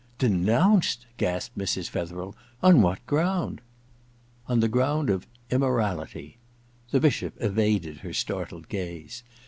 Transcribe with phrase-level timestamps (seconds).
[0.17, 1.05] •Denounced?
[1.11, 1.87] * gasped Mrs.
[1.87, 2.33] Fetherd.
[2.51, 3.61] * On what ground?'
[4.21, 6.39] * On the ground of immorality.'
[6.89, 9.21] The Bishop evaded her startled gaze.